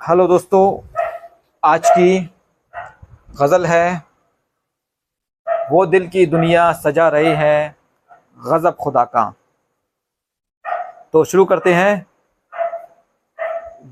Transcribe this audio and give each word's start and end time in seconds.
Hello 0.00 0.26
दोस्तों, 0.28 0.88
आज 1.64 1.90
की 1.90 2.34
गज़ल 3.40 3.66
है, 3.66 4.02
वो 5.70 5.86
दिल 5.86 6.08
की 6.08 6.26
दुनिया 6.26 6.72
सजा 6.72 7.08
रही 7.08 7.32
है, 7.36 7.76
गज़ब 8.46 8.70
खुदा 8.70 9.04
का। 9.04 9.34
तो 11.12 11.24
शुरू 11.24 11.44
करते 11.44 11.74
हैं। 11.74 12.06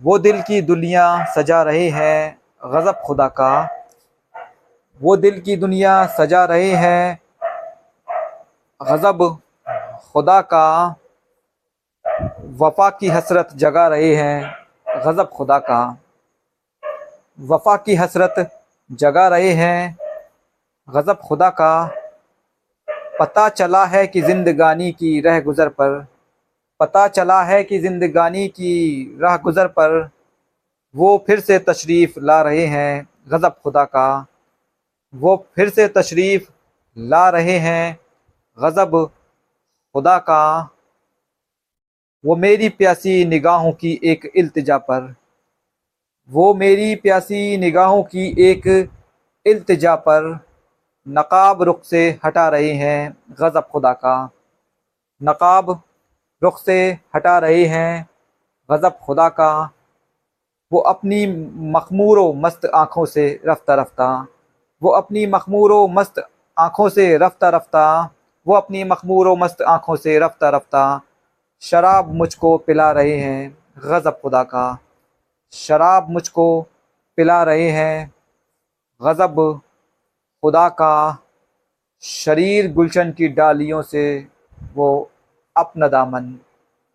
वो 0.02 0.18
दिल 0.18 0.42
की 0.42 0.60
दुनिया 0.62 1.24
सजा 1.24 1.62
रही 1.62 1.90
है, 1.90 2.38
गज़ब 2.64 3.02
खुदा 3.06 3.28
का। 3.28 3.84
वो 5.00 5.16
दिल 5.16 5.40
की 5.40 5.56
दुनिया 5.56 6.06
सजा 6.06 6.44
रही 6.44 6.70
है, 6.70 7.20
गज़ब 8.82 9.38
खुदा 10.12 10.40
का। 10.40 10.94
वफा 12.44 12.90
की 12.90 13.08
हसरत 13.08 13.48
जगा 13.54 13.88
रहे 13.88 14.14
हैं 14.14 14.67
गज़ब 14.98 15.28
खुदा 15.28 15.58
का। 15.58 15.80
वफा 17.40 17.76
की 17.76 17.94
हसरत 17.94 18.34
जगा 18.90 19.26
रहे 19.28 19.52
हैं। 19.52 19.96
गज़ब 20.88 21.18
खुदा 21.18 21.48
का। 21.50 21.86
पता 23.20 23.48
चला 23.48 23.84
है 23.86 24.06
कि 24.06 24.20
ज़िंदगानी 24.22 24.90
की 24.92 25.20
रह 25.20 25.40
गुज़र 25.40 25.68
पर। 25.68 26.06
पता 26.80 27.06
चला 27.08 27.42
है 27.42 27.62
कि 27.64 27.78
ज़िंदगानी 27.78 28.46
की 28.48 29.18
राह 29.22 29.36
गुज़र 29.36 29.66
पर 29.68 30.10
वो 30.94 31.16
फिर 31.26 31.40
से 31.40 31.58
तशरीफ़ 31.58 32.18
ला 32.20 32.40
रहे 32.42 32.66
हैं, 32.66 33.08
गज़ब 33.28 33.56
खुदा 33.62 33.84
का। 33.84 34.26
वो 35.14 35.36
फिर 35.56 35.70
से 35.70 35.88
तशरीफ़ 35.88 36.48
ला 36.96 37.28
रहे 37.30 37.58
हैं, 37.58 37.98
गज़ब 38.58 39.10
खुदा 39.94 40.18
का। 40.18 40.70
वो 42.24 42.36
मेरी 42.36 42.68
प्यासी 42.68 43.24
निगाहों 43.24 43.72
की 43.72 44.00
एक 44.04 44.32
इल्तिजा 44.36 44.78
पर। 44.78 45.14
वो 46.30 46.54
मेरी 46.54 46.94
प्यासी 46.94 47.56
निगाहों 47.56 48.02
की 48.02 48.34
एक 48.38 48.90
इल्तिजा 49.46 49.94
पर 49.94 50.40
नकाब 51.08 51.62
रुख 51.62 51.84
से 51.84 52.18
हटा 52.24 52.48
रहे 52.48 52.72
हैं 52.72 53.16
गज़ब 53.30 53.68
खुदा 53.72 53.92
का। 53.92 54.30
नकाब 55.22 55.82
रुख 56.42 56.60
से 56.60 56.98
हटा 57.16 57.38
रहे 57.38 57.64
हैं 57.64 58.08
गज़ब 58.70 58.98
खुदा 59.02 59.28
का। 59.28 59.70
वो 60.72 60.80
अपनी 60.80 61.26
मखमूर 61.70 62.36
मस्त 62.36 62.66
आँखों 62.66 63.04
से 63.04 63.40
रफ्ता 63.46 63.74
रफ्ता। 63.74 64.26
वो 64.82 64.90
अपनी 64.90 65.26
मखमूर 65.26 65.72
व 65.72 65.86
मस्त 65.86 66.28
आँखों 66.58 66.88
से 66.88 67.16
रफ्ता 67.16 67.48
रफ्ता। 67.48 68.10
वो 68.46 68.54
अपनी 68.54 68.84
मखमूर 68.84 69.38
मस्त 69.38 69.62
आँखों 69.62 69.96
से 69.96 70.18
रफ्ता 70.18 70.48
रफ्ता। 70.48 71.00
शराब 71.62 72.14
मुझको 72.14 72.58
पिला 72.58 72.92
रहे 72.92 73.16
हैं, 73.18 73.58
गज़ब 73.78 74.18
खुदा 74.22 74.42
का। 74.42 74.78
शराब 75.52 76.10
मुझको 76.10 76.62
पिला 77.16 77.42
रहे 77.42 77.70
हैं, 77.70 78.14
गज़ब 79.02 79.60
खुदा 80.42 80.68
का। 80.68 81.18
शरीर 82.00 82.72
गुलशन 82.72 83.12
की 83.12 83.28
डालियों 83.28 83.82
से 83.82 84.28
वो 84.74 85.10
अपना 85.56 85.88
दामन। 85.88 86.38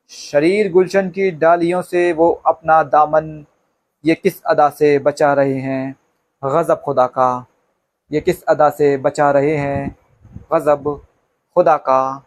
शरीर 0.09 0.71
गुलशन 0.71 1.09
की 1.09 1.31
डालियों 1.31 1.81
से 1.81 2.13
वो 2.13 2.31
अपना 2.45 2.83
दामन। 2.83 3.45
ये 4.05 4.15
किस 4.15 4.43
अदा 4.43 4.69
से 4.69 4.99
बचा 4.99 5.33
रहे 5.33 5.59
हैं, 5.59 5.95
गज़ब 6.43 6.81
खुदा 6.85 7.07
का। 7.07 7.45
ये 8.11 8.21
किस 8.21 8.43
अदा 8.43 8.69
से 8.69 8.97
बचा 8.97 9.31
रहे 9.31 9.55
हैं, 9.57 9.97
गज़ब 10.53 11.05
खुदा 11.55 11.77
का। 11.77 12.25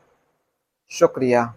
शुक्रिया। 0.91 1.55